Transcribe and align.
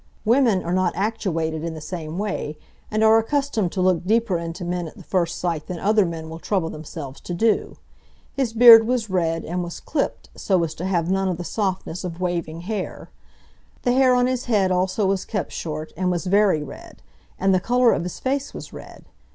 Women 0.25 0.63
are 0.63 0.73
not 0.73 0.95
actuated 0.95 1.63
in 1.63 1.75
the 1.75 1.79
same 1.79 2.17
way, 2.17 2.57
and 2.89 3.03
are 3.03 3.19
accustomed 3.19 3.71
to 3.73 3.81
look 3.81 4.03
deeper 4.03 4.39
into 4.39 4.65
men 4.65 4.87
at 4.87 4.97
the 4.97 5.03
first 5.03 5.37
sight 5.37 5.67
than 5.67 5.77
other 5.77 6.07
men 6.07 6.27
will 6.27 6.39
trouble 6.39 6.71
themselves 6.71 7.21
to 7.21 7.35
do. 7.35 7.77
His 8.33 8.51
beard 8.51 8.87
was 8.87 9.11
red, 9.11 9.45
and 9.45 9.63
was 9.63 9.79
clipped, 9.79 10.29
so 10.35 10.63
as 10.63 10.73
to 10.73 10.85
have 10.85 11.11
none 11.11 11.27
of 11.27 11.37
the 11.37 11.43
softness 11.43 12.03
of 12.03 12.19
waving 12.19 12.61
hair. 12.61 13.11
The 13.83 13.93
hair 13.93 14.15
on 14.15 14.25
his 14.25 14.45
head 14.45 14.71
also 14.71 15.05
was 15.05 15.23
kept 15.23 15.51
short, 15.51 15.93
and 15.95 16.09
was 16.09 16.25
very 16.25 16.63
red, 16.63 17.03
and 17.39 17.53
the 17.53 17.59
colour 17.59 17.93
of 17.93 18.01
his 18.01 18.17
face 18.17 18.55
was 18.55 18.73
red. 18.73 19.05